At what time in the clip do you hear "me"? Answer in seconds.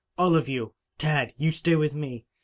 1.93-2.25